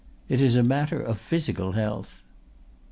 It 0.27 0.41
is 0.41 0.55
a 0.55 0.63
matter 0.63 0.99
of 0.99 1.19
physical 1.19 1.73
health." 1.73 2.23